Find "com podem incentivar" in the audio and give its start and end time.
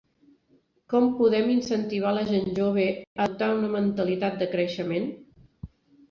0.91-2.13